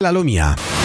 La 0.00 0.12
Lomia. 0.12 0.77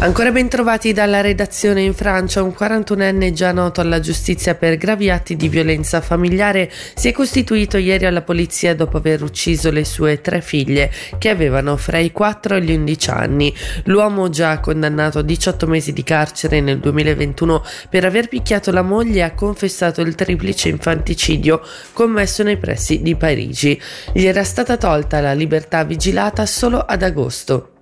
Ancora 0.00 0.30
ben 0.30 0.48
trovati 0.48 0.92
dalla 0.92 1.20
redazione 1.20 1.82
in 1.82 1.92
Francia, 1.92 2.40
un 2.40 2.54
41enne 2.56 3.32
già 3.32 3.50
noto 3.50 3.80
alla 3.80 3.98
giustizia 3.98 4.54
per 4.54 4.76
gravi 4.76 5.10
atti 5.10 5.34
di 5.34 5.48
violenza 5.48 6.00
familiare 6.00 6.70
si 6.94 7.08
è 7.08 7.12
costituito 7.12 7.78
ieri 7.78 8.06
alla 8.06 8.22
polizia 8.22 8.76
dopo 8.76 8.98
aver 8.98 9.24
ucciso 9.24 9.72
le 9.72 9.84
sue 9.84 10.20
tre 10.20 10.40
figlie 10.40 10.92
che 11.18 11.30
avevano 11.30 11.76
fra 11.76 11.98
i 11.98 12.12
4 12.12 12.54
e 12.54 12.62
gli 12.62 12.72
11 12.74 13.10
anni. 13.10 13.52
L'uomo 13.86 14.28
già 14.28 14.60
condannato 14.60 15.18
a 15.18 15.22
18 15.22 15.66
mesi 15.66 15.92
di 15.92 16.04
carcere 16.04 16.60
nel 16.60 16.78
2021 16.78 17.64
per 17.90 18.04
aver 18.04 18.28
picchiato 18.28 18.70
la 18.70 18.82
moglie 18.82 19.24
ha 19.24 19.34
confessato 19.34 20.00
il 20.02 20.14
triplice 20.14 20.68
infanticidio 20.68 21.60
commesso 21.92 22.44
nei 22.44 22.56
pressi 22.56 23.02
di 23.02 23.16
Parigi. 23.16 23.78
Gli 24.12 24.26
era 24.26 24.44
stata 24.44 24.76
tolta 24.76 25.20
la 25.20 25.32
libertà 25.32 25.82
vigilata 25.82 26.46
solo 26.46 26.78
ad 26.78 27.02
agosto. 27.02 27.72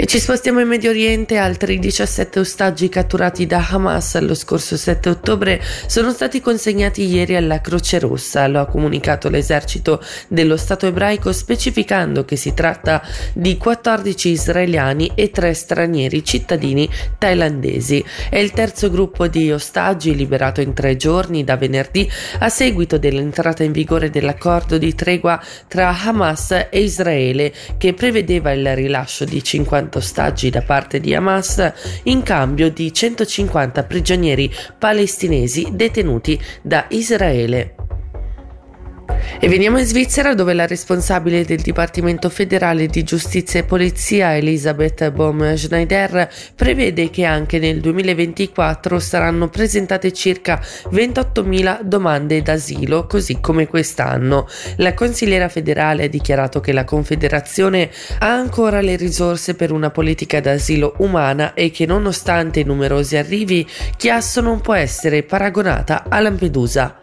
E 0.00 0.06
ci 0.06 0.20
spostiamo 0.20 0.60
in 0.60 0.68
Medio 0.68 0.90
Oriente, 0.90 1.38
altri 1.38 1.80
17 1.80 2.38
ostaggi 2.38 2.88
catturati 2.88 3.46
da 3.46 3.66
Hamas 3.68 4.16
lo 4.20 4.36
scorso 4.36 4.76
7 4.76 5.08
ottobre 5.08 5.60
sono 5.88 6.12
stati 6.12 6.40
consegnati 6.40 7.04
ieri 7.04 7.34
alla 7.34 7.60
Croce 7.60 7.98
Rossa, 7.98 8.46
lo 8.46 8.60
ha 8.60 8.66
comunicato 8.66 9.28
l'esercito 9.28 10.00
dello 10.28 10.56
Stato 10.56 10.86
ebraico 10.86 11.32
specificando 11.32 12.24
che 12.24 12.36
si 12.36 12.54
tratta 12.54 13.02
di 13.32 13.56
14 13.56 14.28
israeliani 14.28 15.10
e 15.16 15.32
3 15.32 15.52
stranieri 15.52 16.24
cittadini 16.24 16.88
thailandesi. 17.18 18.04
È 18.30 18.38
il 18.38 18.52
terzo 18.52 18.90
gruppo 18.90 19.26
di 19.26 19.50
ostaggi 19.50 20.14
liberato 20.14 20.60
in 20.60 20.74
tre 20.74 20.94
giorni 20.94 21.42
da 21.42 21.56
venerdì 21.56 22.08
a 22.38 22.48
seguito 22.48 22.98
dell'entrata 22.98 23.64
in 23.64 23.72
vigore 23.72 24.10
dell'accordo 24.10 24.78
di 24.78 24.94
tregua 24.94 25.42
tra 25.66 25.88
Hamas 25.88 26.68
e 26.70 26.82
Israele 26.82 27.52
che 27.76 27.94
prevedeva 27.94 28.52
il 28.52 28.76
rilascio 28.76 29.24
di 29.24 29.42
50 29.42 29.86
50 29.88 29.98
ostaggi 29.98 30.50
da 30.50 30.62
parte 30.62 31.00
di 31.00 31.14
Hamas 31.14 31.72
in 32.04 32.22
cambio 32.22 32.70
di 32.70 32.92
150 32.92 33.82
prigionieri 33.84 34.52
palestinesi 34.78 35.68
detenuti 35.72 36.38
da 36.62 36.86
Israele. 36.90 37.77
E 39.40 39.48
veniamo 39.48 39.78
in 39.78 39.84
Svizzera 39.84 40.34
dove 40.34 40.52
la 40.52 40.66
responsabile 40.66 41.44
del 41.44 41.60
Dipartimento 41.60 42.28
federale 42.28 42.86
di 42.88 43.04
giustizia 43.04 43.60
e 43.60 43.64
polizia 43.64 44.36
Elisabeth 44.36 45.10
Baum-Schneider 45.10 46.28
prevede 46.56 47.08
che 47.10 47.24
anche 47.24 47.60
nel 47.60 47.80
2024 47.80 48.98
saranno 48.98 49.48
presentate 49.48 50.12
circa 50.12 50.60
28.000 50.90 51.82
domande 51.82 52.42
d'asilo, 52.42 53.06
così 53.06 53.38
come 53.40 53.68
quest'anno. 53.68 54.48
La 54.76 54.94
consigliera 54.94 55.48
federale 55.48 56.04
ha 56.04 56.08
dichiarato 56.08 56.58
che 56.60 56.72
la 56.72 56.84
Confederazione 56.84 57.90
ha 58.18 58.32
ancora 58.32 58.80
le 58.80 58.96
risorse 58.96 59.54
per 59.54 59.70
una 59.70 59.90
politica 59.90 60.40
d'asilo 60.40 60.94
umana 60.98 61.54
e 61.54 61.70
che 61.70 61.86
nonostante 61.86 62.60
i 62.60 62.64
numerosi 62.64 63.16
arrivi, 63.16 63.66
Chiasso 63.96 64.40
non 64.40 64.60
può 64.60 64.74
essere 64.74 65.22
paragonata 65.22 66.06
a 66.08 66.18
Lampedusa. 66.18 67.02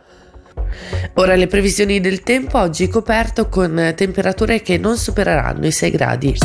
Ora 1.14 1.36
le 1.36 1.48
previsioni 1.48 2.00
del 2.00 2.22
tempo, 2.22 2.60
oggi 2.60 2.88
coperto 2.88 3.48
con 3.50 3.94
temperature 3.96 4.62
che 4.62 4.78
non 4.78 4.98
supereranno 4.98 5.66
i 5.66 5.72
6 5.72 5.92
gradi. 5.92 6.36